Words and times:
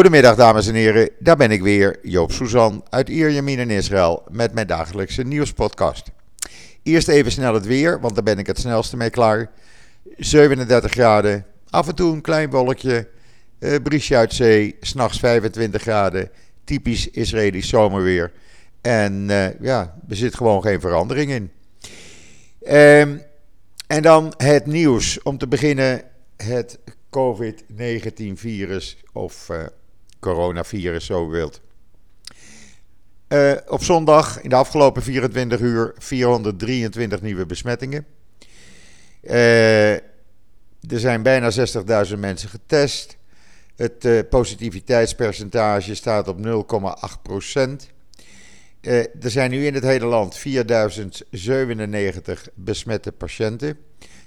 Goedemiddag 0.00 0.36
dames 0.36 0.66
en 0.66 0.74
heren, 0.74 1.10
daar 1.18 1.36
ben 1.36 1.50
ik 1.50 1.62
weer, 1.62 1.98
Joop 2.02 2.32
Suzan 2.32 2.84
uit 2.88 3.08
Ierjemien 3.08 3.58
in 3.58 3.70
Israël 3.70 4.22
met 4.30 4.54
mijn 4.54 4.66
dagelijkse 4.66 5.22
nieuwspodcast. 5.22 6.10
Eerst 6.82 7.08
even 7.08 7.32
snel 7.32 7.54
het 7.54 7.66
weer, 7.66 8.00
want 8.00 8.14
daar 8.14 8.24
ben 8.24 8.38
ik 8.38 8.46
het 8.46 8.58
snelste 8.58 8.96
mee 8.96 9.10
klaar. 9.10 9.50
37 10.16 10.90
graden, 10.92 11.46
af 11.70 11.88
en 11.88 11.94
toe 11.94 12.12
een 12.12 12.20
klein 12.20 12.50
wolkje, 12.50 13.08
uh, 13.58 13.76
briesje 13.82 14.16
uit 14.16 14.34
zee, 14.34 14.76
s'nachts 14.80 15.18
25 15.18 15.82
graden, 15.82 16.30
typisch 16.64 17.10
Israëlisch 17.10 17.68
zomerweer. 17.68 18.32
En 18.80 19.28
uh, 19.28 19.60
ja, 19.60 19.96
er 20.08 20.16
zit 20.16 20.34
gewoon 20.34 20.62
geen 20.62 20.80
verandering 20.80 21.30
in. 21.30 21.50
Um, 22.76 23.22
en 23.86 24.02
dan 24.02 24.34
het 24.36 24.66
nieuws. 24.66 25.22
Om 25.22 25.38
te 25.38 25.48
beginnen 25.48 26.02
het 26.36 26.78
COVID-19-virus 27.10 29.02
of 29.12 29.48
uh, 29.50 29.66
coronavirus, 30.20 31.06
zo 31.06 31.28
wilt. 31.28 31.60
Uh, 33.28 33.52
op 33.66 33.82
zondag 33.82 34.40
in 34.40 34.48
de 34.48 34.54
afgelopen 34.54 35.02
24 35.02 35.60
uur 35.60 35.94
423 35.98 37.20
nieuwe 37.20 37.46
besmettingen. 37.46 38.06
Uh, 39.22 39.92
er 39.92 40.02
zijn 40.80 41.22
bijna 41.22 41.50
60.000 42.06 42.18
mensen 42.18 42.48
getest. 42.48 43.16
Het 43.76 44.04
uh, 44.04 44.20
positiviteitspercentage 44.30 45.94
staat 45.94 46.28
op 46.28 46.38
0,8 46.38 46.42
procent. 47.22 47.90
er 48.80 49.10
zijn 49.20 49.50
nu 49.50 49.66
in 49.66 49.74
het 49.74 49.84
hele 49.84 50.06
land 50.06 50.36
4097 50.36 52.48
besmette 52.54 53.12
patiënten. 53.12 53.78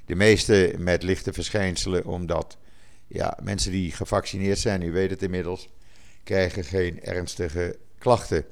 De 0.06 0.16
meeste 0.16 0.74
met 0.78 1.04
lichte 1.04 1.34
verschijnselen, 1.34 2.06
omdat 2.06 2.58
ja, 3.08 3.38
mensen 3.44 3.72
die 3.72 3.92
gevaccineerd 3.92 4.60
zijn, 4.60 4.82
u 4.82 4.92
weet 4.92 5.10
het 5.10 5.22
inmiddels, 5.22 5.70
krijgen 6.24 6.64
geen 6.64 7.04
ernstige 7.04 7.78
klachten. 7.98 8.46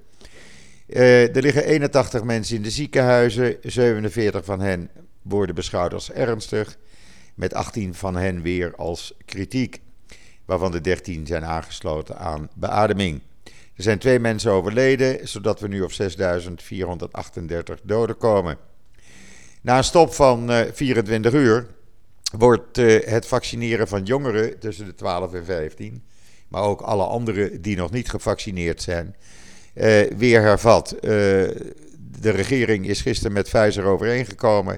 Uh, 0.87 1.35
er 1.35 1.41
liggen 1.41 1.65
81 1.65 2.23
mensen 2.23 2.55
in 2.55 2.61
de 2.61 2.69
ziekenhuizen, 2.69 3.57
47 3.61 4.45
van 4.45 4.59
hen 4.59 4.89
worden 5.21 5.55
beschouwd 5.55 5.93
als 5.93 6.11
ernstig, 6.11 6.77
met 7.35 7.53
18 7.53 7.93
van 7.93 8.15
hen 8.15 8.41
weer 8.41 8.75
als 8.75 9.13
kritiek, 9.25 9.81
waarvan 10.45 10.71
de 10.71 10.81
13 10.81 11.27
zijn 11.27 11.45
aangesloten 11.45 12.17
aan 12.17 12.49
beademing. 12.55 13.21
Er 13.75 13.83
zijn 13.83 13.99
twee 13.99 14.19
mensen 14.19 14.51
overleden, 14.51 15.27
zodat 15.27 15.59
we 15.59 15.67
nu 15.67 15.81
op 15.81 15.91
6.438 15.91 15.97
doden 17.83 18.17
komen. 18.17 18.57
Na 19.61 19.77
een 19.77 19.83
stop 19.83 20.13
van 20.13 20.51
uh, 20.51 20.61
24 20.73 21.33
uur 21.33 21.67
wordt 22.37 22.77
uh, 22.77 23.05
het 23.05 23.27
vaccineren 23.27 23.87
van 23.87 24.03
jongeren 24.03 24.59
tussen 24.59 24.85
de 24.85 24.93
12 24.93 25.33
en 25.33 25.45
15, 25.45 26.03
maar 26.51 26.63
ook 26.63 26.81
alle 26.81 27.03
anderen 27.03 27.61
die 27.61 27.75
nog 27.75 27.91
niet 27.91 28.09
gevaccineerd 28.09 28.81
zijn, 28.81 29.15
uh, 29.73 30.01
weer 30.17 30.41
hervat. 30.41 30.93
Uh, 30.93 31.01
de 32.19 32.29
regering 32.29 32.87
is 32.87 33.01
gisteren 33.01 33.33
met 33.33 33.49
Pfizer 33.49 33.83
overeengekomen 33.83 34.77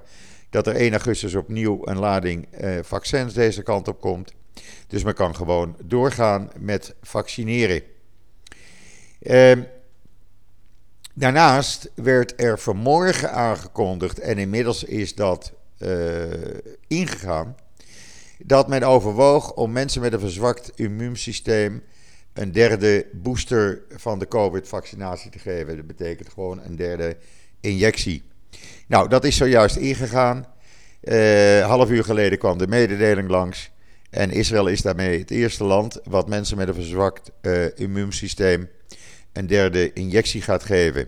dat 0.50 0.68
er 0.68 0.76
1 0.76 0.92
augustus 0.92 1.36
opnieuw 1.36 1.82
een 1.84 2.00
lading 2.00 2.48
vaccins 2.82 3.34
deze 3.34 3.64
kant 3.64 3.88
op 3.88 4.00
komt. 4.00 4.34
Dus 4.88 5.04
men 5.04 5.14
kan 5.14 5.36
gewoon 5.36 5.76
doorgaan 5.84 6.52
met 6.60 6.96
vaccineren. 7.02 7.82
Ehm, 9.22 9.62
daarnaast 11.14 11.92
werd 11.96 12.42
er 12.42 12.60
vanmorgen 12.60 13.32
aangekondigd, 13.32 14.20
en 14.20 14.38
inmiddels 14.38 14.84
is 14.84 15.16
dat 15.16 15.54
ingegaan. 16.88 17.56
Dat 18.46 18.68
men 18.68 18.84
overwoog 18.84 19.54
om 19.54 19.72
mensen 19.72 20.02
met 20.02 20.14
een 20.14 20.20
verzwakt 20.20 20.72
immuunsysteem 20.76 21.84
een 22.34 22.52
derde 22.52 23.06
booster 23.12 23.82
van 23.90 24.20
de 24.20 24.28
COVID-vaccinatie 24.28 25.32
te 25.32 25.40
geven. 25.40 25.76
Dat 25.76 25.88
betekent 25.88 26.30
gewoon 26.30 26.62
een 26.64 26.76
derde 26.76 27.18
injectie. 27.62 28.24
Nou, 28.88 29.10
dat 29.10 29.24
is 29.24 29.38
zojuist 29.38 29.76
ingegaan. 29.76 30.46
Uh, 31.04 31.66
half 31.66 31.90
uur 31.90 32.04
geleden 32.04 32.38
kwam 32.38 32.58
de 32.58 32.68
mededeling 32.68 33.30
langs. 33.30 33.72
En 34.10 34.32
Israël 34.32 34.68
is 34.68 34.82
daarmee 34.82 35.20
het 35.20 35.32
eerste 35.32 35.64
land 35.64 36.00
wat 36.04 36.30
mensen 36.30 36.58
met 36.58 36.68
een 36.68 36.74
verzwakt 36.74 37.32
uh, 37.42 37.66
immuunsysteem 37.76 38.70
een 39.34 39.48
derde 39.48 39.94
injectie 39.94 40.42
gaat 40.42 40.64
geven. 40.64 41.08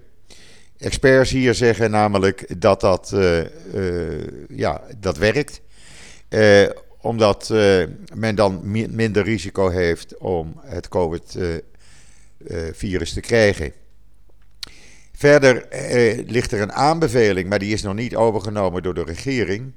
Experts 0.78 1.31
hier 1.31 1.53
zeggen 1.53 1.91
namelijk 1.91 2.62
dat 2.62 2.81
dat, 2.81 3.12
uh, 3.13 3.44
ja, 4.50 4.81
dat 4.97 5.17
werkt. 5.17 5.62
Omdat 7.05 7.49
men 8.13 8.35
dan 8.35 8.61
minder 8.95 9.23
risico 9.23 9.69
heeft 9.69 10.17
om 10.17 10.59
het 10.61 10.88
COVID-virus 10.88 13.13
te 13.13 13.19
krijgen. 13.19 13.73
Verder 15.11 15.67
ligt 16.25 16.51
er 16.51 16.61
een 16.61 16.73
aanbeveling, 16.73 17.49
maar 17.49 17.59
die 17.59 17.73
is 17.73 17.81
nog 17.81 17.93
niet 17.93 18.16
overgenomen 18.16 18.83
door 18.83 18.93
de 18.93 19.03
regering. 19.03 19.73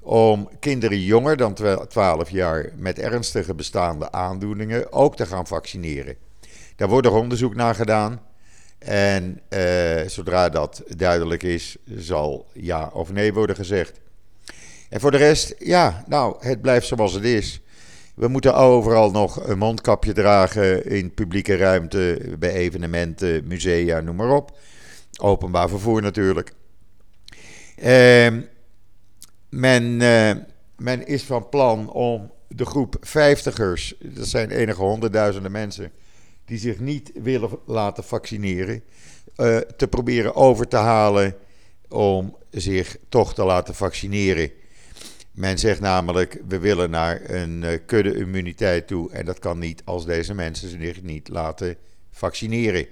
Om 0.00 0.48
kinderen 0.60 1.00
jonger 1.00 1.36
dan 1.36 1.54
12 1.88 2.30
jaar 2.30 2.72
met 2.76 2.98
ernstige 2.98 3.54
bestaande 3.54 4.12
aandoeningen 4.12 4.92
ook 4.92 5.16
te 5.16 5.26
gaan 5.26 5.46
vaccineren. 5.46 6.16
Daar 6.76 6.88
wordt 6.88 7.06
er 7.06 7.12
onderzoek 7.12 7.54
naar 7.54 7.74
gedaan. 7.74 8.20
En 8.78 9.40
zodra 10.06 10.48
dat 10.48 10.82
duidelijk 10.96 11.42
is, 11.42 11.76
zal 11.96 12.46
ja 12.52 12.90
of 12.92 13.12
nee 13.12 13.32
worden 13.32 13.56
gezegd. 13.56 14.00
En 14.92 15.00
voor 15.00 15.10
de 15.10 15.16
rest, 15.16 15.54
ja, 15.58 16.04
nou, 16.08 16.36
het 16.38 16.62
blijft 16.62 16.86
zoals 16.86 17.12
het 17.12 17.24
is. 17.24 17.60
We 18.14 18.28
moeten 18.28 18.54
overal 18.54 19.10
nog 19.10 19.48
een 19.48 19.58
mondkapje 19.58 20.12
dragen 20.12 20.86
in 20.86 21.14
publieke 21.14 21.56
ruimte, 21.56 22.34
bij 22.38 22.52
evenementen, 22.52 23.46
musea, 23.46 24.00
noem 24.00 24.16
maar 24.16 24.30
op. 24.30 24.58
Openbaar 25.20 25.68
vervoer 25.68 26.02
natuurlijk. 26.02 26.52
Uh, 27.76 27.86
men, 29.48 30.00
uh, 30.00 30.32
men 30.76 31.06
is 31.06 31.22
van 31.22 31.48
plan 31.48 31.92
om 31.92 32.30
de 32.48 32.66
groep 32.66 32.96
vijftigers, 33.00 33.94
dat 33.98 34.26
zijn 34.26 34.50
enige 34.50 34.82
honderdduizenden 34.82 35.52
mensen, 35.52 35.92
die 36.44 36.58
zich 36.58 36.78
niet 36.78 37.10
willen 37.14 37.50
laten 37.66 38.04
vaccineren, 38.04 38.82
uh, 39.36 39.56
te 39.56 39.88
proberen 39.88 40.34
over 40.34 40.68
te 40.68 40.76
halen 40.76 41.34
om 41.88 42.36
zich 42.50 42.96
toch 43.08 43.34
te 43.34 43.44
laten 43.44 43.74
vaccineren. 43.74 44.50
Men 45.32 45.58
zegt 45.58 45.80
namelijk, 45.80 46.40
we 46.48 46.58
willen 46.58 46.90
naar 46.90 47.30
een 47.30 47.62
uh, 47.62 47.78
kudde-immuniteit 47.86 48.86
toe 48.86 49.12
en 49.12 49.24
dat 49.24 49.38
kan 49.38 49.58
niet 49.58 49.82
als 49.84 50.04
deze 50.04 50.34
mensen 50.34 50.68
zich 50.68 51.02
niet 51.02 51.28
laten 51.28 51.76
vaccineren. 52.10 52.86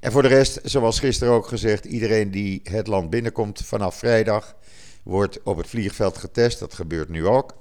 En 0.00 0.12
voor 0.12 0.22
de 0.22 0.28
rest, 0.28 0.60
zoals 0.62 0.98
gisteren 0.98 1.32
ook 1.32 1.46
gezegd, 1.46 1.84
iedereen 1.84 2.30
die 2.30 2.60
het 2.64 2.86
land 2.86 3.10
binnenkomt 3.10 3.60
vanaf 3.64 3.96
vrijdag 3.96 4.56
wordt 5.02 5.42
op 5.42 5.56
het 5.56 5.66
vliegveld 5.66 6.18
getest. 6.18 6.58
Dat 6.58 6.74
gebeurt 6.74 7.08
nu 7.08 7.26
ook. 7.26 7.56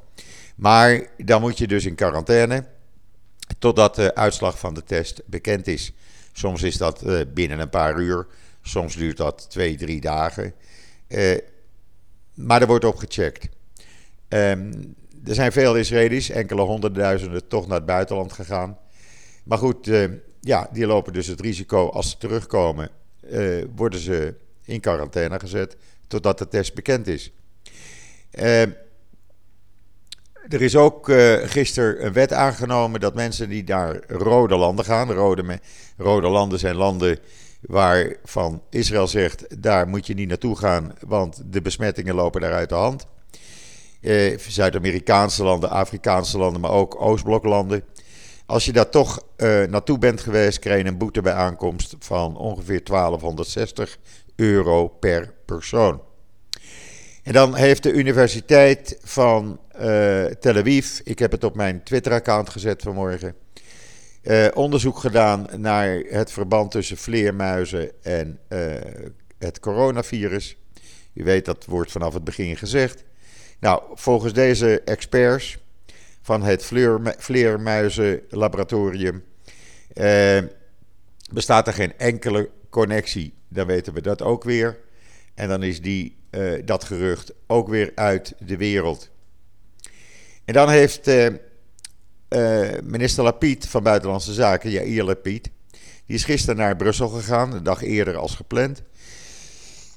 Maar 0.55 1.07
dan 1.17 1.41
moet 1.41 1.57
je 1.57 1.67
dus 1.67 1.85
in 1.85 1.95
quarantaine 1.95 2.65
totdat 3.59 3.95
de 3.95 4.15
uitslag 4.15 4.59
van 4.59 4.73
de 4.73 4.83
test 4.83 5.21
bekend 5.25 5.67
is. 5.67 5.93
Soms 6.31 6.61
is 6.61 6.77
dat 6.77 7.05
uh, 7.05 7.21
binnen 7.33 7.59
een 7.59 7.69
paar 7.69 7.99
uur, 7.99 8.27
soms 8.61 8.95
duurt 8.95 9.17
dat 9.17 9.49
twee, 9.49 9.75
drie 9.75 10.01
dagen. 10.01 10.53
Uh, 11.07 11.37
maar 12.33 12.61
er 12.61 12.67
wordt 12.67 12.85
op 12.85 12.95
gecheckt. 12.95 13.49
Um, 14.33 14.95
er 15.25 15.35
zijn 15.35 15.51
veel 15.51 15.75
Israëli's, 15.75 16.29
enkele 16.29 16.61
honderdduizenden, 16.61 17.47
toch 17.47 17.67
naar 17.67 17.77
het 17.77 17.85
buitenland 17.85 18.33
gegaan. 18.33 18.77
Maar 19.43 19.57
goed, 19.57 19.87
uh, 19.87 20.09
ja, 20.39 20.69
die 20.71 20.85
lopen 20.85 21.13
dus 21.13 21.27
het 21.27 21.41
risico 21.41 21.89
als 21.89 22.09
ze 22.09 22.17
terugkomen, 22.17 22.89
worden 23.75 23.99
ze 23.99 24.35
in 24.65 24.79
quarantaine 24.79 25.39
gezet 25.39 25.77
totdat 26.07 26.37
de 26.37 26.47
test 26.47 26.73
bekend 26.73 27.07
is. 27.07 27.31
Uh, 28.31 28.61
er 30.49 30.61
is 30.61 30.75
ook 30.75 31.09
uh, 31.09 31.33
gisteren 31.43 32.05
een 32.05 32.13
wet 32.13 32.33
aangenomen 32.33 32.99
dat 32.99 33.15
mensen 33.15 33.49
die 33.49 33.63
naar 33.63 33.99
rode 34.07 34.55
landen 34.55 34.85
gaan, 34.85 35.11
rode, 35.11 35.59
rode 35.97 36.27
landen 36.27 36.59
zijn 36.59 36.75
landen 36.75 37.19
waarvan 37.61 38.61
Israël 38.69 39.07
zegt, 39.07 39.61
daar 39.61 39.87
moet 39.87 40.07
je 40.07 40.13
niet 40.13 40.27
naartoe 40.27 40.57
gaan, 40.57 40.93
want 41.07 41.41
de 41.45 41.61
besmettingen 41.61 42.15
lopen 42.15 42.41
daar 42.41 42.53
uit 42.53 42.69
de 42.69 42.75
hand. 42.75 43.07
Uh, 44.03 44.37
Zuid-Amerikaanse 44.37 45.43
landen, 45.43 45.69
Afrikaanse 45.69 46.37
landen, 46.37 46.61
maar 46.61 46.71
ook 46.71 47.01
Oostbloklanden. 47.01 47.83
Als 48.45 48.65
je 48.65 48.71
daar 48.71 48.89
toch 48.89 49.23
uh, 49.37 49.63
naartoe 49.63 49.97
bent 49.97 50.21
geweest, 50.21 50.59
krijg 50.59 50.81
je 50.81 50.87
een 50.87 50.97
boete 50.97 51.21
bij 51.21 51.33
aankomst 51.33 51.95
van 51.99 52.37
ongeveer 52.37 52.83
1260 52.83 53.97
euro 54.35 54.87
per 54.87 55.33
persoon. 55.45 56.01
En 57.23 57.33
dan 57.33 57.55
heeft 57.55 57.83
de 57.83 57.91
Universiteit 57.91 58.97
van 59.01 59.59
uh, 59.75 60.25
Tel 60.25 60.55
Aviv, 60.55 60.99
ik 61.03 61.19
heb 61.19 61.31
het 61.31 61.43
op 61.43 61.55
mijn 61.55 61.83
Twitter-account 61.83 62.49
gezet 62.49 62.81
vanmorgen, 62.81 63.35
uh, 64.23 64.47
onderzoek 64.53 64.97
gedaan 64.97 65.47
naar 65.57 66.03
het 66.09 66.31
verband 66.31 66.71
tussen 66.71 66.97
vleermuizen 66.97 67.91
en 68.01 68.39
uh, 68.49 68.59
het 69.37 69.59
coronavirus. 69.59 70.57
U 71.13 71.23
weet, 71.23 71.45
dat 71.45 71.65
wordt 71.65 71.91
vanaf 71.91 72.13
het 72.13 72.23
begin 72.23 72.57
gezegd. 72.57 73.03
Nou, 73.63 73.81
volgens 73.93 74.33
deze 74.33 74.81
experts 74.81 75.57
van 76.21 76.43
het 76.43 76.71
vleermuizenlaboratorium 77.17 79.23
bestaat 81.33 81.67
er 81.67 81.73
geen 81.73 81.97
enkele 81.97 82.49
connectie, 82.69 83.33
dan 83.47 83.67
weten 83.67 83.93
we 83.93 84.01
dat 84.01 84.21
ook 84.21 84.43
weer. 84.43 84.79
En 85.33 85.47
dan 85.47 85.63
is 85.63 85.81
die, 85.81 86.17
dat 86.65 86.83
gerucht 86.83 87.33
ook 87.47 87.67
weer 87.67 87.91
uit 87.95 88.33
de 88.39 88.57
wereld. 88.57 89.09
En 90.45 90.53
dan 90.53 90.69
heeft 90.69 91.11
minister 92.83 93.23
Lapid 93.23 93.67
van 93.67 93.83
Buitenlandse 93.83 94.33
Zaken, 94.33 94.69
Jair 94.69 95.03
Lapid, 95.03 95.49
die 96.05 96.15
is 96.15 96.23
gisteren 96.23 96.57
naar 96.57 96.75
Brussel 96.75 97.07
gegaan, 97.07 97.53
een 97.53 97.63
dag 97.63 97.83
eerder 97.83 98.15
als 98.15 98.35
gepland. 98.35 98.83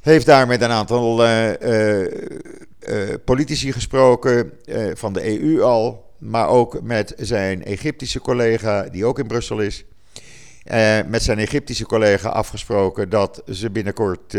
Heeft 0.06 0.26
daar 0.26 0.46
met 0.46 0.60
een 0.60 0.70
aantal 0.70 1.26
uh, 1.26 1.50
uh, 1.60 3.14
politici 3.24 3.72
gesproken, 3.72 4.52
van 4.94 5.12
de 5.12 5.40
EU 5.40 5.62
al, 5.62 6.12
maar 6.18 6.48
ook 6.48 6.82
met 6.82 7.14
zijn 7.16 7.64
Egyptische 7.64 8.20
collega, 8.20 8.82
die 8.82 9.04
ook 9.04 9.18
in 9.18 9.26
Brussel 9.26 9.60
is. 9.60 9.84
met 11.06 11.22
zijn 11.22 11.38
Egyptische 11.38 11.86
collega 11.86 12.28
afgesproken 12.28 13.08
dat 13.08 13.42
ze 13.50 13.70
binnenkort 13.70 14.32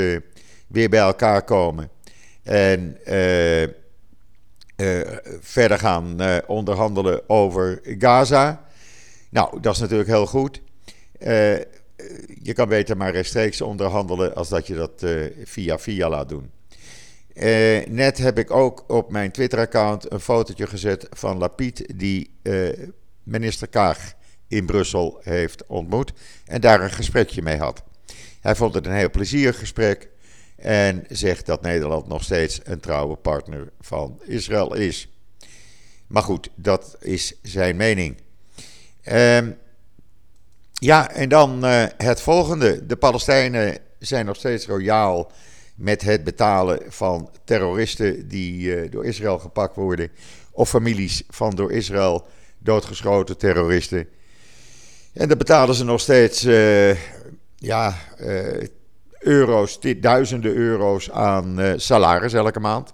weer 0.68 0.90
bij 0.90 1.00
elkaar 1.00 1.44
komen. 1.44 1.90
En 2.44 2.98
verder 5.42 5.80
gaan 5.80 6.20
onderhandelen 6.46 7.30
over 7.30 7.80
Gaza. 7.84 8.66
Nou, 9.30 9.60
dat 9.62 9.74
is 9.74 9.80
natuurlijk 9.80 10.10
heel 10.10 10.28
goed. 10.28 10.62
Uh, 11.98 12.08
je 12.42 12.54
kan 12.54 12.70
beter 12.70 12.98
maar 12.98 13.12
rechtstreeks 13.12 13.62
onderhandelen 13.62 14.36
als 14.36 14.50
dat 14.50 14.68
je 14.68 14.76
dat 14.76 15.04
uh, 15.04 15.26
via 15.44 15.80
via 15.80 16.10
laat 16.10 16.30
doen. 16.30 16.52
Uh, 17.34 17.86
net 17.86 18.18
heb 18.18 18.38
ik 18.38 18.52
ook 18.52 18.84
op 18.88 19.12
mijn 19.12 19.32
Twitter-account 19.32 20.12
een 20.12 20.20
fotootje 20.20 20.68
gezet 20.68 21.08
van 21.10 21.38
Lapid 21.38 21.94
die 21.96 22.32
minister 23.24 23.68
Kaag 23.68 24.14
in 24.48 24.66
Brussel 24.66 25.20
heeft 25.24 25.66
ontmoet 25.66 26.14
en 26.46 26.62
daar 26.62 26.82
een 26.82 26.92
gesprekje 26.92 27.42
mee 27.42 27.58
had. 27.58 27.84
Hij 28.42 28.56
vond 28.56 28.74
het 28.74 28.86
een 28.86 28.94
heel 28.94 29.10
plezierig 29.10 29.60
gesprek 29.60 30.10
en 30.56 31.04
zegt 31.10 31.46
dat 31.46 31.62
Nederland 31.62 32.08
nog 32.08 32.24
steeds 32.24 32.60
een 32.64 32.80
trouwe 32.80 33.16
partner 33.16 33.72
van 33.80 34.22
Israël 34.24 34.74
is. 34.74 35.10
Maar 36.08 36.24
goed, 36.24 36.50
dat 36.56 36.98
is 37.00 37.34
zijn 37.42 37.76
mening. 37.76 38.18
Ehm 39.02 39.52
ja, 40.80 41.12
en 41.12 41.30
dan 41.30 41.66
uh, 41.66 41.84
het 41.98 42.22
volgende. 42.22 42.86
De 42.86 42.96
Palestijnen 42.96 43.78
zijn 44.00 44.26
nog 44.26 44.36
steeds 44.36 44.68
royaal 44.68 45.32
met 45.76 46.02
het 46.02 46.24
betalen 46.24 46.80
van 46.88 47.30
terroristen 47.44 48.28
die 48.28 48.62
uh, 48.62 48.92
door 48.92 49.06
Israël 49.06 49.40
gepakt 49.40 49.76
worden. 49.76 50.10
Of 50.52 50.70
families 50.70 51.24
van 51.30 51.56
door 51.56 51.72
Israël 51.72 52.28
doodgeschoten 52.58 53.38
terroristen. 53.38 54.08
En 55.14 55.28
dan 55.28 55.38
betalen 55.38 55.76
ze 55.76 55.84
nog 55.84 56.00
steeds 56.00 56.46
uh, 56.46 56.96
ja, 57.56 57.96
euro's, 59.20 59.80
duizenden 59.98 60.56
euro's 60.56 61.12
aan 61.12 61.74
salaris 61.76 62.34
elke 62.34 62.60
maand. 62.60 62.94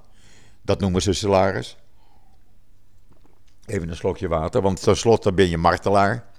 Dat 0.61 0.79
noemen 0.79 1.01
ze 1.01 1.13
salaris. 1.13 1.77
Even 3.65 3.89
een 3.89 3.95
slokje 3.95 4.27
water, 4.27 4.61
want 4.61 4.83
tenslotte 4.83 5.33
ben 5.33 5.49
je 5.49 5.57
martelaar. 5.57 6.32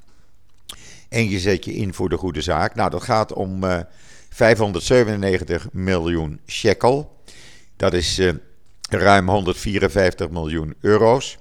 En 1.09 1.29
je 1.29 1.39
zet 1.39 1.65
je 1.65 1.75
in 1.75 1.95
voor 1.95 2.09
de 2.09 2.17
goede 2.17 2.41
zaak. 2.41 2.75
Nou, 2.75 2.91
dat 2.91 3.03
gaat 3.03 3.33
om 3.33 3.65
uh, 3.65 3.75
eh, 3.75 3.85
597 4.31 5.69
miljoen 5.73 6.41
shekel. 6.47 7.19
Dat 7.77 7.93
is 7.93 8.19
uh, 8.19 8.33
ruim 8.89 9.29
154 9.29 10.31
miljoen 10.31 10.75
euro's. 10.81 11.39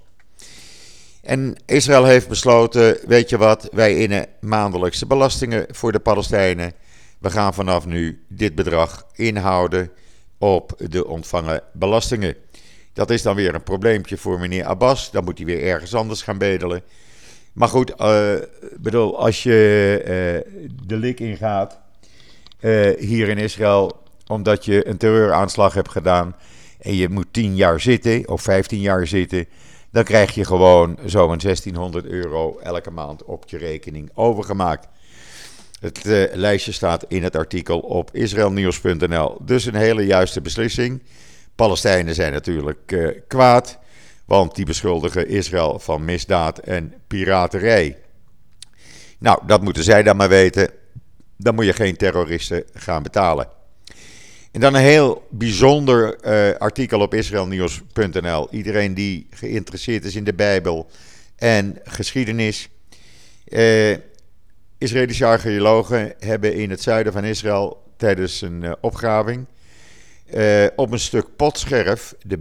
En 1.21 1.56
Israël 1.65 2.06
heeft 2.06 2.27
besloten, 2.27 2.98
weet 3.07 3.30
je 3.30 3.38
wat, 3.38 3.69
wij 3.71 3.98
innen 3.98 4.27
maandelijkse 4.39 5.06
belastingen 5.06 5.65
voor 5.69 5.92
de 5.92 6.00
Palestijnen. 6.00 6.74
We 7.19 7.30
gaan 7.30 7.54
vanaf 7.54 7.86
nu 7.86 8.24
dit 8.27 8.56
bedrag 8.56 9.06
inhouden 9.15 9.92
op 10.38 10.75
de 10.77 11.07
ontvangen 11.07 11.62
belastingen. 11.74 12.36
Dat 12.94 13.10
is 13.10 13.21
dan 13.21 13.36
weer 13.36 13.56
een 13.56 13.63
probleempje 13.63 14.18
voor 14.18 14.39
meneer 14.39 14.65
Abbas. 14.65 15.12
Dan 15.12 15.24
moet 15.24 15.38
hij 15.38 15.48
weer 15.48 15.63
ergens 15.63 15.94
anders 15.94 16.21
gaan 16.21 16.38
bedelen. 16.38 16.83
Maar 17.54 17.68
goed, 17.68 17.94
uh, 18.00 18.34
bedoel, 18.78 19.20
als 19.20 19.44
je 19.44 19.98
uh, 20.00 20.68
de 20.86 20.98
lik 20.98 21.20
ingaat 21.20 21.80
uh, 22.62 23.00
hier 23.00 23.28
in 23.30 23.38
Israël, 23.38 24.02
omdat 24.28 24.66
je 24.66 24.88
een 24.88 24.98
terreuraanslag 24.98 25.74
hebt 25.74 25.90
gedaan 25.90 26.36
en 26.80 26.96
je 26.96 27.10
moet 27.10 27.28
10 27.32 27.56
jaar 27.56 27.80
zitten 27.80 28.30
of 28.30 28.42
15 28.42 28.80
jaar 28.80 29.08
zitten, 29.08 29.46
dan 29.92 30.04
krijg 30.04 30.36
je 30.36 30.46
gewoon 30.46 30.98
zo'n 31.06 31.38
1600 31.38 32.06
euro 32.06 32.60
elke 32.60 32.92
maand 32.92 33.24
op 33.24 33.44
je 33.50 33.58
rekening 33.58 34.10
overgemaakt. 34.14 34.88
Het 35.80 36.04
lijstje 36.34 36.72
staat 36.72 37.06
in 37.08 37.24
het 37.24 37.36
artikel 37.36 37.80
op 37.80 38.10
israelnieuws.nl. 38.14 39.38
Dus 39.42 39.66
een 39.66 39.76
hele 39.76 40.06
juiste 40.06 40.42
beslissing. 40.42 41.04
Palestijnen 41.56 42.16
zijn 42.16 42.34
natuurlijk 42.34 43.12
kwaad. 43.28 43.80
Want 44.25 44.56
die 44.56 44.66
beschuldigen 44.66 45.28
Israël 45.28 45.80
van 45.80 46.06
misdaad 46.06 46.60
en 46.60 46.94
piraterij. 47.08 47.98
Nou, 49.20 49.40
dat 49.46 49.62
moeten 49.62 49.84
zij 49.84 50.04
dan 50.04 50.16
maar 50.16 50.30
weten. 50.30 50.70
Dan 51.38 51.56
moet 51.56 51.66
je 51.66 51.74
geen 51.74 51.98
terroristen 51.98 52.64
gaan 52.74 53.04
betalen. 53.04 53.48
En 54.52 54.60
dan 54.60 54.74
een 54.74 54.81
heel 54.81 55.28
bijzonder 55.30 56.18
uh, 56.25 56.56
artikel 56.58 57.00
op 57.00 57.14
israelnieuws.nl. 57.14 58.48
Iedereen 58.52 58.94
die 58.94 59.28
geïnteresseerd 59.30 60.06
is 60.06 60.16
in 60.16 60.24
de 60.24 60.34
Bijbel 60.34 60.90
en 61.36 61.78
geschiedenis. 61.84 62.70
Uh, 63.48 63.98
Israëlische 64.78 65.25
archeologen 65.25 66.14
hebben 66.20 66.54
in 66.54 66.70
het 66.70 66.81
zuiden 66.81 67.14
van 67.14 67.24
Israël 67.24 67.84
tijdens 67.98 68.42
een 68.42 68.64
uh, 68.64 68.72
opgraving 68.81 69.46
uh, 70.34 70.68
op 70.76 70.92
een 70.92 71.00
stuk 71.00 71.36
potscherf 71.36 72.16
de 72.22 72.38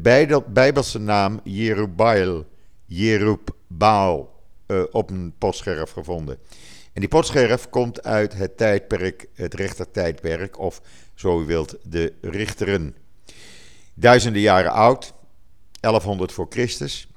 Bijbelse 0.49 0.99
naam 0.99 1.41
Jerubbaal, 1.44 2.44
Jerubbaal 2.87 4.43
uh, 4.67 4.83
op 4.91 5.11
een 5.11 5.35
potscherf 5.39 5.91
gevonden. 5.91 6.39
En 6.93 7.00
die 7.00 7.09
potscherf 7.09 7.69
komt 7.69 8.03
uit 8.03 8.35
het 8.35 8.56
tijdperk, 8.56 9.29
het 9.35 9.55
rechtertijdperk, 9.55 10.59
of 10.59 10.81
zo 11.15 11.41
u 11.41 11.44
wilt, 11.44 11.77
de 11.83 12.12
richteren. 12.21 12.97
Duizenden 13.94 14.43
jaren 14.43 14.73
oud, 14.73 15.12
1100 15.81 16.33
voor 16.33 16.47
Christus. 16.50 17.09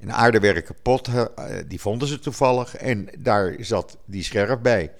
Een 0.00 0.12
aardewerken 0.12 0.74
pot, 0.82 1.08
uh, 1.08 1.24
die 1.66 1.80
vonden 1.80 2.08
ze 2.08 2.18
toevallig 2.18 2.76
en 2.76 3.08
daar 3.18 3.56
zat 3.58 3.98
die 4.04 4.22
scherf 4.22 4.58
bij. 4.58 4.92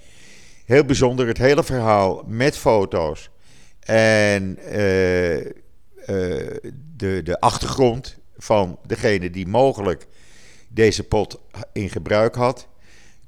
Heel 0.64 0.84
bijzonder, 0.84 1.26
het 1.26 1.38
hele 1.38 1.64
verhaal 1.64 2.22
met 2.26 2.56
foto's 2.56 3.30
en 3.84 4.58
uh, 4.72 5.36
uh, 5.36 5.50
de, 6.96 7.20
de 7.22 7.40
achtergrond 7.40 8.18
van 8.36 8.78
degene 8.86 9.30
die 9.30 9.46
mogelijk 9.46 10.06
deze 10.68 11.04
pot 11.04 11.40
in 11.72 11.90
gebruik 11.90 12.34
had, 12.34 12.68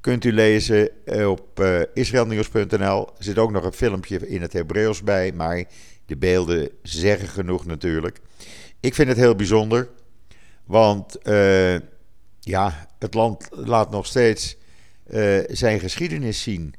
kunt 0.00 0.24
u 0.24 0.32
lezen 0.32 0.90
op 1.28 1.60
uh, 1.60 1.80
israelnieuws.nl. 1.94 3.06
Er 3.06 3.24
zit 3.24 3.38
ook 3.38 3.50
nog 3.50 3.64
een 3.64 3.72
filmpje 3.72 4.28
in 4.28 4.42
het 4.42 4.52
Hebreeuws 4.52 5.02
bij, 5.02 5.32
maar 5.32 5.64
de 6.06 6.16
beelden 6.16 6.70
zeggen 6.82 7.28
genoeg 7.28 7.66
natuurlijk. 7.66 8.18
Ik 8.80 8.94
vind 8.94 9.08
het 9.08 9.16
heel 9.16 9.34
bijzonder, 9.34 9.88
want 10.64 11.18
ja, 12.40 12.88
het 12.98 13.14
land 13.14 13.48
laat 13.50 13.90
nog 13.90 14.06
steeds 14.06 14.56
zijn 15.48 15.80
geschiedenis 15.80 16.42
zien. 16.42 16.74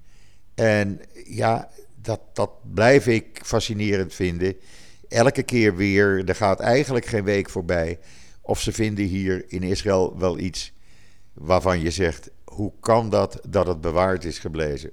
En 0.56 1.02
ja, 1.26 1.70
dat, 2.08 2.20
dat 2.34 2.52
blijf 2.74 3.08
ik 3.08 3.40
fascinerend 3.44 4.14
vinden. 4.14 4.56
Elke 5.08 5.44
keer 5.44 5.76
weer, 5.76 6.30
er 6.30 6.36
gaat 6.36 6.60
eigenlijk 6.60 7.06
geen 7.06 7.24
week 7.24 7.50
voorbij. 7.50 8.00
Of 8.42 8.62
ze 8.62 8.72
vinden 8.72 9.06
hier 9.06 9.46
in 9.48 9.64
Israël 9.64 10.18
wel 10.18 10.40
iets 10.40 10.74
waarvan 11.34 11.80
je 11.80 11.92
zegt: 11.92 12.30
hoe 12.44 12.72
kan 12.80 13.10
dat 13.10 13.40
dat 13.50 13.68
het 13.68 13.82
bewaard 13.82 14.26
is 14.26 14.42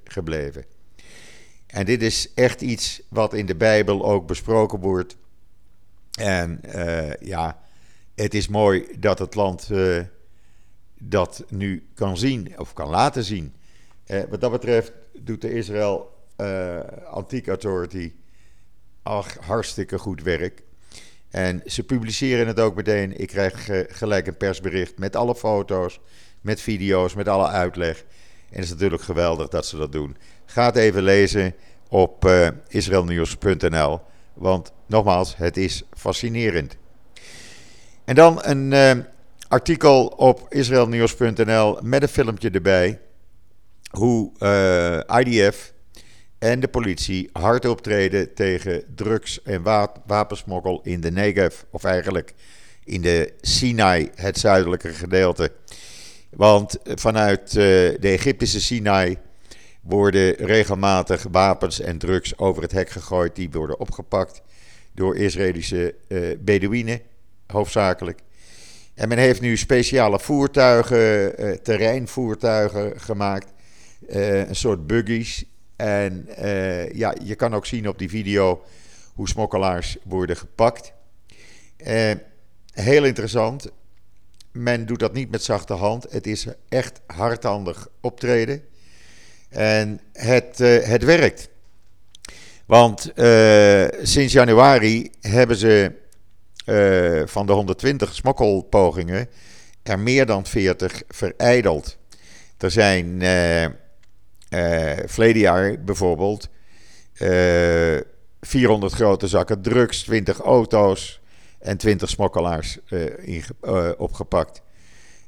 gebleven? 0.04 0.64
En 1.66 1.85
dit 1.85 2.02
is 2.02 2.35
echt 2.35 2.61
iets 2.61 3.02
wat 3.09 3.35
in 3.35 3.47
de 3.47 3.56
Bijbel 3.56 4.04
ook 4.04 4.26
besproken 4.26 4.80
wordt. 4.80 5.16
En 6.18 6.61
uh, 6.75 7.14
ja, 7.14 7.61
het 8.14 8.35
is 8.35 8.49
mooi 8.49 8.87
dat 8.99 9.18
het 9.18 9.35
land 9.35 9.68
uh, 9.71 10.02
dat 10.99 11.44
nu 11.49 11.87
kan 11.94 12.16
zien 12.16 12.59
of 12.59 12.73
kan 12.73 12.88
laten 12.88 13.25
zien. 13.25 13.54
Uh, 14.06 14.23
wat 14.30 14.40
dat 14.40 14.50
betreft 14.50 14.92
doet 15.12 15.40
de 15.40 15.52
Israël 15.52 16.13
Antiek 17.11 17.49
Authority. 17.49 18.12
Ach, 19.03 19.37
hartstikke 19.41 19.99
goed 19.99 20.23
werk. 20.23 20.62
En 21.35 21.62
ze 21.67 21.85
publiceren 21.85 22.47
het 22.47 22.61
ook 22.61 22.75
meteen. 22.75 23.21
Ik 23.21 23.29
krijg 23.29 23.69
uh, 23.69 23.81
gelijk 23.88 24.26
een 24.26 24.37
persbericht 24.37 24.99
met 24.99 25.17
alle 25.17 25.35
foto's, 25.35 26.00
met 26.41 26.61
video's, 26.61 27.14
met 27.14 27.29
alle 27.29 27.47
uitleg. 27.49 27.99
En 28.50 28.57
het 28.61 28.64
is 28.64 28.71
natuurlijk 28.71 29.03
geweldig 29.03 29.49
dat 29.49 29.67
ze 29.67 29.76
dat 29.76 29.93
doen. 29.93 30.17
Ga 30.47 30.64
het 30.64 30.76
even 30.76 31.03
lezen 31.03 31.55
op 31.88 32.25
eh, 32.25 32.49
israelnieuws.nl. 32.69 34.00
Want 34.35 34.73
nogmaals, 34.87 35.37
het 35.37 35.57
is 35.57 35.83
fascinerend. 35.93 36.76
En 38.05 38.14
dan 38.14 38.38
een 38.43 39.05
artikel 39.49 40.07
op 40.07 40.47
israelnieuws.nl 40.49 41.79
met 41.83 42.03
een 42.03 42.09
filmpje 42.09 42.50
erbij 42.50 43.00
hoe 43.91 44.33
IDF 45.21 45.74
en 46.45 46.61
de 46.61 46.69
politie 46.69 47.29
hard 47.33 47.67
optreden 47.67 48.35
tegen 48.35 48.85
drugs- 48.95 49.43
en 49.43 49.63
wapensmokkel 50.07 50.81
in 50.83 51.01
de 51.01 51.11
Negev. 51.11 51.63
Of 51.71 51.85
eigenlijk 51.85 52.35
in 52.85 53.01
de 53.01 53.33
Sinai, 53.41 54.11
het 54.15 54.39
zuidelijke 54.39 54.89
gedeelte. 54.89 55.53
Want 56.31 56.79
vanuit 56.85 57.53
de 57.53 57.99
Egyptische 58.01 58.61
Sinai 58.61 59.19
worden 59.83 60.35
regelmatig 60.35 61.27
wapens 61.31 61.81
en 61.81 61.99
drugs 61.99 62.39
over 62.39 62.63
het 62.63 62.73
hek 62.73 62.91
gegooid. 62.91 63.37
Die 63.37 63.51
worden 63.51 63.81
opgepakt 63.81 64.43
door 64.93 65.17
Israëlische 65.17 65.95
uh, 66.09 66.37
Bedouinen, 66.41 67.01
hoofdzakelijk. 67.47 68.19
En 68.95 69.09
men 69.09 69.19
heeft 69.19 69.41
nu 69.41 69.57
speciale 69.57 70.19
voertuigen, 70.19 71.63
terreinvoertuigen 71.63 73.01
gemaakt. 73.01 73.53
Een 74.07 74.57
soort 74.57 74.87
buggies. 74.87 75.45
En 75.76 76.28
ja, 76.93 77.14
je 77.23 77.35
kan 77.35 77.54
ook 77.54 77.66
zien 77.66 77.88
op 77.88 77.99
die 77.99 78.09
video 78.09 78.62
hoe 79.14 79.28
smokkelaars 79.28 79.97
worden 80.04 80.37
gepakt. 80.37 80.93
heel 82.73 83.04
interessant. 83.04 83.71
Men 84.52 84.87
doet 84.87 84.99
dat 84.99 85.12
niet 85.12 85.31
met 85.31 85.43
zachte 85.43 85.73
hand. 85.73 86.07
Het 86.11 86.26
is 86.26 86.47
echt 86.69 87.00
hardhandig 87.07 87.88
optreden. 88.00 88.62
En 89.49 90.00
het, 90.12 90.61
uh, 90.61 90.83
het 90.83 91.04
werkt. 91.04 91.49
Want 92.66 93.12
sinds 94.02 94.33
januari 94.33 95.11
hebben 95.21 95.57
ze 95.57 95.93
van 97.26 97.47
de 97.47 97.52
120 97.52 98.14
smokkelpogingen 98.14 99.28
er 99.85 99.99
meer 99.99 100.26
dan 100.26 100.47
40 100.47 101.02
verijdeld. 101.09 101.97
Er 102.59 102.71
zijn 102.71 103.23
verleden 105.06 105.40
jaar 105.40 105.84
bijvoorbeeld 105.84 106.49
400 108.40 108.92
grote 108.92 109.28
zakken 109.28 109.62
drugs, 109.62 110.02
20 110.02 110.38
auto's 110.38 111.20
en 111.58 111.76
20 111.76 112.08
smokkelaars 112.08 112.78
opgepakt. 113.96 114.62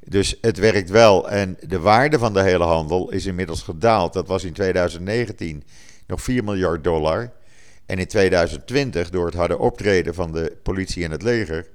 Dus 0.09 0.39
het 0.41 0.59
werkt 0.59 0.91
wel. 0.91 1.31
En 1.31 1.57
de 1.61 1.81
waarde 1.81 2.19
van 2.19 2.33
de 2.33 2.43
hele 2.43 2.65
handel 2.65 3.11
is 3.11 3.27
inmiddels 3.27 3.63
gedaald. 3.63 4.13
Dat 4.13 4.29
was 4.29 4.45
in 4.45 4.53
2019 4.53 5.65
nog 6.07 6.23
4 6.23 6.45
miljard 6.45 6.85
dollar. 6.85 7.33
En 7.87 7.99
in 7.99 8.07
2020, 8.07 9.11
door 9.11 9.27
het 9.27 9.35
harde 9.35 9.59
optreden 9.59 10.15
van 10.15 10.33
de 10.33 10.57
politie 10.63 11.05
en 11.05 11.11
het 11.11 11.23
leger, 11.23 11.67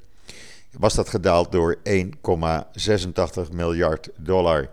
was 0.77 0.93
dat 0.93 1.09
gedaald 1.09 1.51
door 1.51 1.77
1,86 1.89 3.51
miljard 3.51 4.09
dollar. 4.17 4.69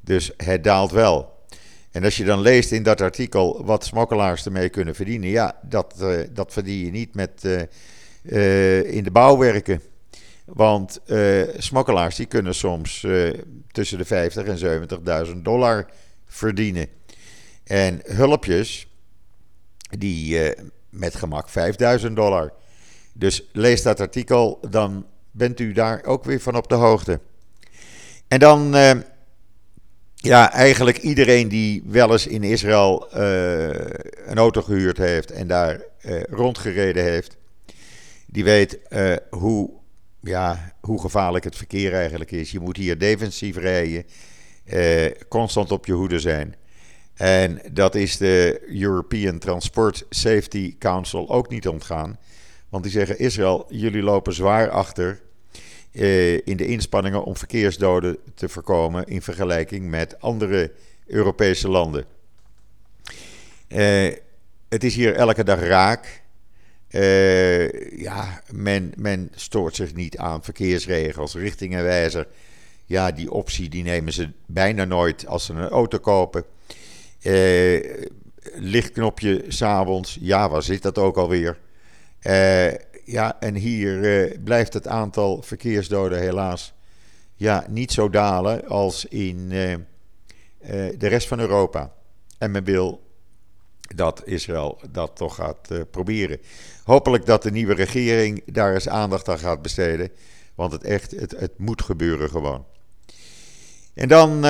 Dus 0.00 0.32
het 0.36 0.64
daalt 0.64 0.90
wel. 0.90 1.38
En 1.90 2.04
als 2.04 2.16
je 2.16 2.24
dan 2.24 2.40
leest 2.40 2.72
in 2.72 2.82
dat 2.82 3.00
artikel 3.00 3.64
wat 3.64 3.84
smokkelaars 3.84 4.44
ermee 4.44 4.68
kunnen 4.68 4.94
verdienen, 4.94 5.28
ja, 5.28 5.58
dat, 5.62 5.94
uh, 6.00 6.20
dat 6.32 6.52
verdien 6.52 6.84
je 6.84 6.90
niet 6.90 7.14
met 7.14 7.44
uh, 7.44 7.60
uh, 8.22 8.92
in 8.92 9.04
de 9.04 9.10
bouw 9.10 9.38
werken. 9.38 9.82
Want 10.44 11.00
smokkelaars 11.56 12.16
die 12.16 12.26
kunnen 12.26 12.54
soms 12.54 13.06
tussen 13.72 13.98
de 13.98 14.04
50 14.04 14.46
en 14.46 15.26
70.000 15.26 15.36
dollar 15.42 15.90
verdienen. 16.26 16.86
En 17.64 18.00
hulpjes 18.04 18.88
die 19.98 20.54
met 20.88 21.14
gemak 21.14 21.48
5000 21.48 22.16
dollar. 22.16 22.52
Dus 23.12 23.48
lees 23.52 23.82
dat 23.82 24.00
artikel, 24.00 24.58
dan 24.70 25.06
bent 25.30 25.60
u 25.60 25.72
daar 25.72 26.04
ook 26.04 26.24
weer 26.24 26.40
van 26.40 26.56
op 26.56 26.68
de 26.68 26.74
hoogte. 26.74 27.20
En 28.28 28.38
dan, 28.38 28.74
ja, 30.22 30.52
eigenlijk 30.52 30.98
iedereen 30.98 31.48
die 31.48 31.82
wel 31.86 32.12
eens 32.12 32.26
in 32.26 32.42
Israël 32.42 33.08
een 34.26 34.38
auto 34.38 34.62
gehuurd 34.62 34.98
heeft 34.98 35.30
en 35.30 35.46
daar 35.46 35.80
rondgereden 36.30 37.02
heeft, 37.02 37.36
die 38.26 38.44
weet 38.44 38.78
hoe 39.30 39.80
ja, 40.20 40.74
hoe 40.80 41.00
gevaarlijk 41.00 41.44
het 41.44 41.56
verkeer 41.56 41.92
eigenlijk 41.94 42.30
is. 42.30 42.50
Je 42.50 42.60
moet 42.60 42.76
hier 42.76 42.98
defensief 42.98 43.56
rijden, 43.56 44.04
eh, 44.64 45.10
constant 45.28 45.70
op 45.72 45.86
je 45.86 45.92
hoede 45.92 46.18
zijn. 46.18 46.54
En 47.14 47.60
dat 47.72 47.94
is 47.94 48.16
de 48.16 48.62
European 48.66 49.38
Transport 49.38 50.06
Safety 50.08 50.76
Council 50.78 51.30
ook 51.30 51.48
niet 51.48 51.68
ontgaan. 51.68 52.18
Want 52.68 52.82
die 52.82 52.92
zeggen: 52.92 53.18
Israël, 53.18 53.66
jullie 53.68 54.02
lopen 54.02 54.32
zwaar 54.32 54.70
achter 54.70 55.20
eh, 55.92 56.46
in 56.46 56.56
de 56.56 56.66
inspanningen 56.66 57.24
om 57.24 57.36
verkeersdoden 57.36 58.16
te 58.34 58.48
voorkomen 58.48 59.06
in 59.06 59.22
vergelijking 59.22 59.88
met 59.88 60.20
andere 60.20 60.72
Europese 61.06 61.68
landen. 61.68 62.04
Eh, 63.68 64.12
het 64.68 64.84
is 64.84 64.94
hier 64.94 65.14
elke 65.14 65.44
dag 65.44 65.60
raak. 65.60 66.22
Uh, 66.90 67.98
ja, 67.98 68.42
men, 68.52 68.92
men 68.96 69.30
stoort 69.34 69.76
zich 69.76 69.94
niet 69.94 70.16
aan 70.18 70.44
verkeersregels, 70.44 71.34
richtingenwijzer. 71.34 72.26
Ja, 72.84 73.10
die 73.10 73.30
optie 73.30 73.68
die 73.68 73.82
nemen 73.82 74.12
ze 74.12 74.30
bijna 74.46 74.84
nooit 74.84 75.26
als 75.26 75.44
ze 75.44 75.52
een 75.52 75.68
auto 75.68 75.98
kopen. 75.98 76.44
Uh, 77.22 78.04
lichtknopje 78.54 79.44
s'avonds, 79.48 80.18
ja, 80.20 80.48
waar 80.48 80.62
zit 80.62 80.82
dat 80.82 80.98
ook 80.98 81.16
alweer? 81.16 81.58
Uh, 82.22 82.72
ja, 83.10 83.40
en 83.40 83.54
hier 83.54 84.38
blijft 84.44 84.72
het 84.72 84.86
aantal 84.86 85.42
verkeersdoden 85.42 86.20
helaas 86.20 86.74
ja, 87.34 87.66
niet 87.68 87.92
zo 87.92 88.10
dalen 88.10 88.68
als 88.68 89.04
in 89.04 89.48
de 89.48 90.96
rest 90.98 91.28
van 91.28 91.40
Europa. 91.40 91.92
En 92.38 92.50
men 92.50 92.64
wil 92.64 93.08
dat 93.94 94.22
Israël 94.24 94.80
dat 94.90 95.16
toch 95.16 95.34
gaat 95.34 95.68
proberen. 95.90 96.40
Hopelijk 96.84 97.26
dat 97.26 97.42
de 97.42 97.50
nieuwe 97.50 97.74
regering 97.74 98.42
daar 98.46 98.74
eens 98.74 98.88
aandacht 98.88 99.28
aan 99.28 99.38
gaat 99.38 99.62
besteden. 99.62 100.10
Want 100.54 100.72
het, 100.72 100.84
echt, 100.84 101.10
het, 101.10 101.30
het 101.30 101.58
moet 101.58 101.82
gebeuren 101.82 102.30
gewoon. 102.30 102.66
En 103.94 104.08
dan 104.08 104.40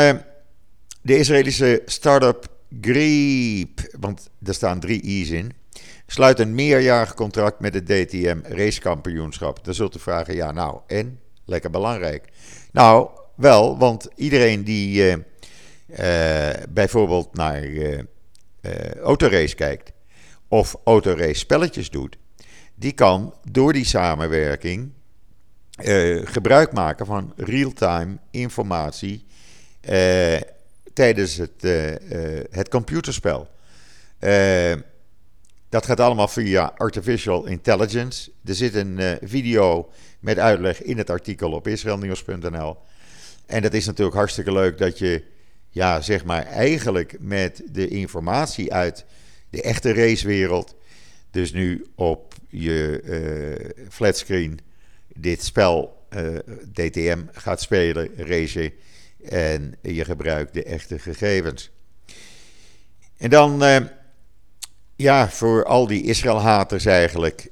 de 1.03 1.19
Israëlische 1.19 1.83
start-up 1.87 2.49
Greep. 2.81 3.81
Want 4.01 4.31
er 4.45 4.55
staan 4.55 4.81
drie 4.81 5.03
I's 5.03 5.31
in. 5.31 5.53
Sluit 6.13 6.39
een 6.39 6.55
meerjarig 6.55 7.15
contract 7.15 7.61
met 7.61 7.75
het 7.75 7.87
DTM 7.87 8.39
racekampioenschap. 8.43 9.65
Dan 9.65 9.75
zult 9.75 9.97
u 9.97 9.99
vragen, 9.99 10.35
ja 10.35 10.53
nou 10.53 10.81
en? 10.87 11.21
Lekker 11.45 11.71
belangrijk. 11.71 12.29
Nou, 12.73 13.09
wel, 13.35 13.79
want 13.79 14.09
iedereen 14.15 14.65
die 14.65 15.17
uh, 15.87 16.51
bijvoorbeeld 16.69 17.35
naar 17.35 17.65
uh, 17.65 17.99
autorace 19.03 19.55
kijkt 19.55 19.93
of 20.49 20.77
autorace 20.85 21.35
spelletjes 21.35 21.91
doet, 21.91 22.17
die 22.75 22.93
kan 22.93 23.35
door 23.51 23.73
die 23.73 23.85
samenwerking 23.85 24.93
gebruik 26.25 26.73
maken 26.73 27.07
van 27.07 27.33
real-time 27.37 28.19
informatie 28.31 29.25
tijdens 30.93 31.37
het, 31.37 31.63
het 32.51 32.69
computerspel. 32.69 33.49
Dat 35.71 35.87
gaat 35.87 36.01
allemaal 36.01 36.29
via 36.29 36.73
artificial 36.77 37.47
intelligence. 37.47 38.31
Er 38.45 38.55
zit 38.55 38.75
een 38.75 39.19
video 39.23 39.91
met 40.21 40.39
uitleg 40.39 40.83
in 40.83 40.99
het 40.99 41.11
artikel 41.11 41.53
op 41.53 41.67
israelnieuws.nl. 41.67 42.77
En 43.47 43.63
dat 43.63 43.75
is 43.75 43.87
natuurlijk 43.87 44.17
hartstikke 44.17 44.53
leuk 44.53 44.79
dat 44.79 44.99
je 44.99 45.25
ja, 45.71 46.01
zeg 46.01 46.25
maar 46.25 46.47
eigenlijk 46.47 47.17
met 47.21 47.63
de 47.71 47.89
informatie 47.89 48.73
uit 48.73 49.05
de 49.51 49.63
echte 49.63 49.93
racewereld, 49.93 50.75
dus 51.31 51.53
nu 51.53 51.87
op 51.95 52.35
je 52.49 53.01
uh, 53.05 53.87
flatscreen 53.91 54.61
dit 55.17 55.45
spel 55.45 56.07
eh, 56.09 56.35
DTM 56.73 57.19
gaat 57.33 57.61
spelen, 57.61 58.11
racen, 58.17 58.73
en 59.25 59.75
je 59.83 60.05
gebruikt 60.05 60.55
de 60.55 60.65
echte 60.65 60.99
gegevens. 60.99 61.71
En 63.17 63.31
dan, 63.31 63.63
ja, 65.01 65.31
voor 65.31 65.65
al 65.65 65.87
die 65.87 66.03
Israël-haters 66.03 66.85
eigenlijk, 66.85 67.49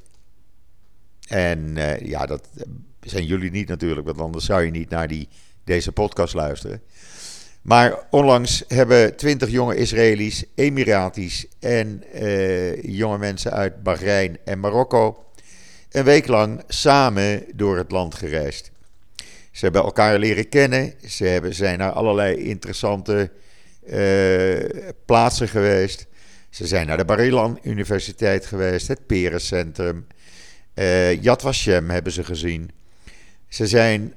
en 1.28 1.76
ja, 2.02 2.26
dat 2.26 2.49
zijn 3.00 3.25
jullie 3.25 3.50
niet 3.50 3.69
natuurlijk, 3.69 4.07
want 4.07 4.21
anders 4.21 4.45
zou 4.45 4.64
je 4.64 4.71
niet 4.71 4.90
naar 4.90 5.09
die, 5.09 5.28
deze 5.64 5.93
podcast 5.93 6.35
luisteren. 6.35 6.83
Maar 7.62 8.07
onlangs 8.11 8.64
hebben 8.69 9.17
twintig 9.17 9.50
jonge 9.50 9.76
Israëli's, 9.76 10.45
Emiratis 10.55 11.47
en 11.59 12.05
uh, 12.14 12.83
jonge 12.83 13.19
mensen 13.19 13.52
uit 13.52 13.83
Bahrein 13.83 14.38
en 14.45 14.61
Marokko 14.61 15.25
een 15.90 16.05
week 16.05 16.26
lang 16.26 16.62
samen 16.69 17.45
door 17.55 17.76
het 17.76 17.90
land 17.90 18.14
gereisd. 18.14 18.71
Ze 19.52 19.64
hebben 19.64 19.83
elkaar 19.83 20.19
leren 20.19 20.49
kennen, 20.49 20.95
ze 21.07 21.25
hebben, 21.25 21.55
zijn 21.55 21.78
naar 21.78 21.93
allerlei 21.93 22.37
interessante 22.37 23.31
uh, 23.87 24.64
plaatsen 25.05 25.49
geweest. 25.49 26.07
Ze 26.50 26.67
zijn 26.67 26.87
naar 26.87 26.97
de 26.97 27.05
Bar 27.05 27.59
Universiteit 27.62 28.47
geweest, 28.47 28.88
het 28.88 29.07
Perencentrum, 29.07 30.07
uh, 30.75 31.23
Yad 31.23 31.43
Vashem 31.43 31.90
hebben 31.90 32.12
ze 32.12 32.25
gezien. 32.25 32.71
Ze 33.49 33.67
zijn 33.67 34.14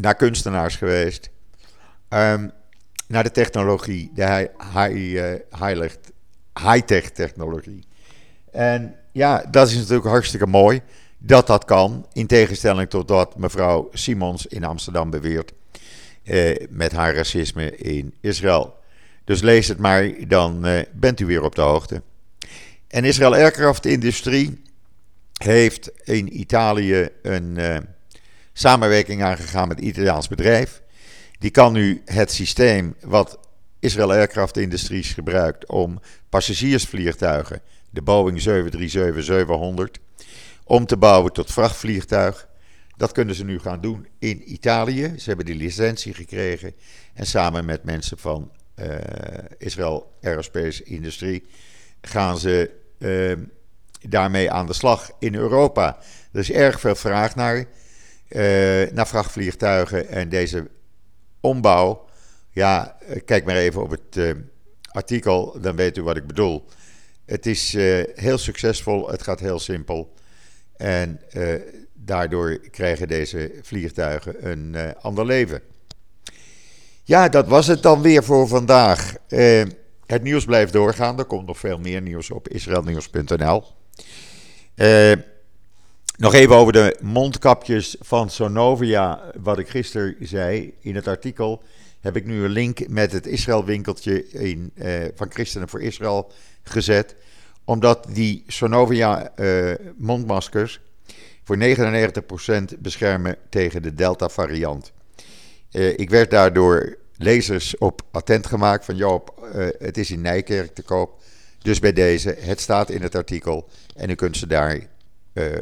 naar 0.00 0.14
kunstenaars 0.14 0.76
geweest. 0.76 1.30
Um, 2.08 2.52
naar 3.10 3.22
de 3.22 3.30
technologie, 3.30 4.10
de 4.14 4.50
high-tech 4.74 5.96
high 6.54 7.12
technologie. 7.12 7.84
En 8.50 8.96
ja, 9.12 9.44
dat 9.50 9.68
is 9.68 9.76
natuurlijk 9.76 10.06
hartstikke 10.06 10.46
mooi 10.46 10.80
dat 11.18 11.46
dat 11.46 11.64
kan. 11.64 12.06
In 12.12 12.26
tegenstelling 12.26 12.90
tot 12.90 13.08
wat 13.08 13.36
mevrouw 13.36 13.88
Simons 13.92 14.46
in 14.46 14.64
Amsterdam 14.64 15.10
beweert 15.10 15.52
eh, 16.22 16.66
met 16.68 16.92
haar 16.92 17.14
racisme 17.14 17.76
in 17.76 18.14
Israël. 18.20 18.74
Dus 19.30 19.40
lees 19.40 19.68
het 19.68 19.78
maar, 19.78 20.28
dan 20.28 20.66
eh, 20.66 20.82
bent 20.92 21.20
u 21.20 21.26
weer 21.26 21.42
op 21.42 21.54
de 21.54 21.60
hoogte. 21.60 22.02
En 22.88 23.04
Israël 23.04 23.34
Aircraft 23.34 23.86
Industrie 23.86 24.62
heeft 25.32 25.90
in 26.04 26.40
Italië 26.40 27.08
een 27.22 27.54
uh, 27.58 27.76
samenwerking 28.52 29.22
aangegaan 29.22 29.68
met 29.68 29.78
een 29.78 29.86
Italiaans 29.86 30.28
bedrijf. 30.28 30.82
Die 31.38 31.50
kan 31.50 31.72
nu 31.72 32.02
het 32.04 32.32
systeem 32.32 32.94
wat 33.00 33.38
Israël 33.78 34.12
Aircraft 34.12 34.56
Industries 34.56 35.12
gebruikt 35.12 35.66
om 35.66 36.00
passagiersvliegtuigen, 36.28 37.62
de 37.90 38.02
Boeing 38.02 38.42
737-700, 39.98 40.02
om 40.64 40.86
te 40.86 40.96
bouwen 40.96 41.32
tot 41.32 41.52
vrachtvliegtuig. 41.52 42.48
Dat 42.96 43.12
kunnen 43.12 43.34
ze 43.34 43.44
nu 43.44 43.58
gaan 43.58 43.80
doen 43.80 44.06
in 44.18 44.52
Italië. 44.52 45.14
Ze 45.16 45.28
hebben 45.28 45.46
die 45.46 45.54
licentie 45.54 46.14
gekregen. 46.14 46.74
En 47.14 47.26
samen 47.26 47.64
met 47.64 47.84
mensen 47.84 48.18
van 48.18 48.50
Israël 49.58 50.12
Aerospace 50.22 50.82
Industrie 50.82 51.46
gaan 52.00 52.38
ze 52.38 52.70
uh, 52.98 53.32
daarmee 54.08 54.50
aan 54.50 54.66
de 54.66 54.72
slag 54.72 55.10
in 55.18 55.34
Europa. 55.34 55.98
Er 56.32 56.40
is 56.40 56.50
erg 56.50 56.80
veel 56.80 56.94
vraag 56.94 57.34
naar, 57.34 57.56
uh, 57.56 57.66
naar 58.90 59.08
vrachtvliegtuigen 59.08 60.08
en 60.08 60.28
deze 60.28 60.68
ombouw. 61.40 62.08
Ja, 62.50 62.96
kijk 63.24 63.44
maar 63.44 63.56
even 63.56 63.82
op 63.82 63.90
het 63.90 64.36
artikel, 64.90 65.60
dan 65.60 65.76
weet 65.76 65.96
u 65.96 66.02
wat 66.02 66.16
ik 66.16 66.26
bedoel. 66.26 66.64
Het 67.24 67.46
is 67.46 67.72
heel 68.14 68.38
succesvol, 68.38 69.08
het 69.10 69.22
gaat 69.22 69.40
heel 69.40 69.58
simpel. 69.58 70.14
En 70.76 71.20
daardoor 71.94 72.58
krijgen 72.70 73.08
deze 73.08 73.52
vliegtuigen 73.62 74.50
een 74.50 74.94
ander 75.00 75.26
leven. 75.26 75.62
Ja, 77.10 77.28
dat 77.28 77.48
was 77.48 77.66
het 77.66 77.82
dan 77.82 78.02
weer 78.02 78.24
voor 78.24 78.48
vandaag. 78.48 79.14
Uh, 79.28 79.62
het 80.06 80.22
nieuws 80.22 80.44
blijft 80.44 80.72
doorgaan. 80.72 81.18
Er 81.18 81.24
komt 81.24 81.46
nog 81.46 81.58
veel 81.58 81.78
meer 81.78 82.02
nieuws 82.02 82.30
op 82.30 82.48
israelnieuws.nl. 82.48 83.64
nog 86.16 86.34
even 86.34 86.56
over 86.56 86.72
de 86.72 86.96
mondkapjes 87.00 87.96
van 88.00 88.30
Sonovia. 88.30 89.20
Wat 89.42 89.58
ik 89.58 89.68
gisteren 89.68 90.16
zei 90.20 90.74
in 90.80 90.94
het 90.94 91.06
artikel. 91.06 91.62
Heb 92.00 92.16
ik 92.16 92.24
nu 92.26 92.44
een 92.44 92.50
link 92.50 92.88
met 92.88 93.12
het 93.12 93.26
Israël-winkeltje 93.26 94.28
in, 94.28 94.72
van 95.14 95.30
Christenen 95.32 95.68
voor 95.68 95.82
Israël 95.82 96.32
gezet 96.62 97.16
omdat 97.64 98.06
die 98.12 98.44
Sonovia 98.46 99.32
mondmaskers 99.96 100.80
voor 101.44 101.58
99% 101.58 102.78
beschermen 102.78 103.36
tegen 103.48 103.82
de 103.82 103.94
Delta-variant. 103.94 104.92
Uh, 105.72 105.98
ik 105.98 106.10
werd 106.10 106.30
daardoor 106.30 106.96
lezers 107.16 107.78
op 107.78 108.02
attent 108.10 108.46
gemaakt 108.46 108.84
van 108.84 108.96
Joop, 108.96 109.50
uh, 109.54 109.68
het 109.78 109.98
is 109.98 110.10
in 110.10 110.20
Nijkerk 110.20 110.74
te 110.74 110.82
koop. 110.82 111.20
Dus 111.58 111.78
bij 111.78 111.92
deze, 111.92 112.36
het 112.38 112.60
staat 112.60 112.90
in 112.90 113.02
het 113.02 113.14
artikel 113.14 113.68
en 113.96 114.10
u 114.10 114.14
kunt 114.14 114.36
ze 114.36 114.46
daar 114.46 114.88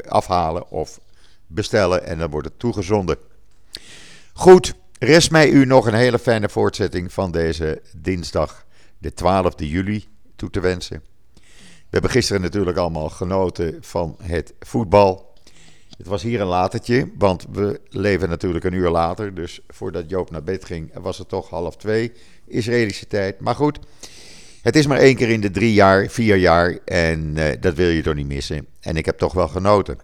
afhalen 0.09 0.71
of 0.71 1.00
bestellen 1.47 2.07
en 2.07 2.19
dan 2.19 2.31
wordt 2.31 2.49
het 2.49 2.59
toegezonden. 2.59 3.17
Goed, 4.33 4.75
rest 4.99 5.31
mij 5.31 5.50
u 5.50 5.65
nog 5.65 5.87
een 5.87 5.95
hele 5.95 6.19
fijne 6.19 6.49
voortzetting 6.49 7.12
van 7.12 7.31
deze 7.31 7.83
dinsdag, 7.97 8.67
de 8.99 9.12
12e 9.12 9.65
juli, 9.65 10.09
toe 10.37 10.50
te 10.50 10.61
wensen. 10.61 11.03
We 11.88 11.94
hebben 11.94 12.11
gisteren 12.11 12.42
natuurlijk 12.42 12.77
allemaal 12.77 13.09
genoten 13.09 13.79
van 13.81 14.16
het 14.23 14.55
voetbal. 14.61 15.28
Het 15.99 16.07
was 16.07 16.23
hier 16.23 16.41
een 16.41 16.47
latertje, 16.47 17.11
want 17.19 17.47
we 17.53 17.81
leven 17.89 18.29
natuurlijk 18.29 18.65
een 18.65 18.73
uur 18.73 18.91
later. 18.91 19.35
Dus 19.35 19.61
voordat 19.69 20.11
Joop 20.11 20.31
naar 20.31 20.43
bed 20.43 20.65
ging, 20.65 20.91
was 20.95 21.19
het 21.19 21.29
toch 21.29 21.51
half 21.51 21.77
twee 21.77 22.13
Israëlische 22.47 23.07
tijd. 23.07 23.41
Maar 23.41 23.55
goed, 23.55 23.79
het 24.63 24.77
is 24.77 24.87
maar 24.87 24.99
één 24.99 25.17
keer 25.17 25.29
in 25.29 25.41
de 25.41 25.51
drie 25.51 25.73
jaar, 25.73 26.07
vier 26.09 26.37
jaar. 26.37 26.79
En 26.85 27.37
uh, 27.37 27.45
dat 27.61 27.75
wil 27.75 27.89
je 27.89 28.03
toch 28.03 28.15
niet 28.15 28.27
missen. 28.27 28.67
En 28.81 28.97
ik 28.97 29.07
heb 29.07 29.19
toch 29.19 29.33
wel 29.33 29.49
genoten. 29.49 29.99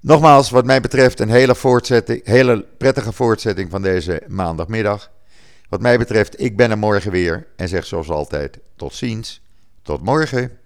Nogmaals, 0.00 0.50
wat 0.50 0.64
mij 0.64 0.80
betreft, 0.80 1.20
een 1.20 1.30
hele, 1.30 1.54
voortzetting, 1.54 2.24
hele 2.24 2.66
prettige 2.78 3.12
voortzetting 3.12 3.70
van 3.70 3.82
deze 3.82 4.22
maandagmiddag. 4.28 5.10
Wat 5.68 5.80
mij 5.80 5.98
betreft, 5.98 6.40
ik 6.40 6.56
ben 6.56 6.70
er 6.70 6.78
morgen 6.78 7.10
weer 7.10 7.46
en 7.56 7.68
zeg 7.68 7.86
zoals 7.86 8.08
altijd: 8.08 8.58
tot 8.76 8.94
ziens. 8.94 9.42
Tot 9.82 10.02
morgen. 10.02 10.58